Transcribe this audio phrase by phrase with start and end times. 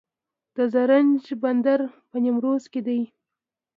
[0.55, 3.01] د زرنج بندر په نیمروز کې دی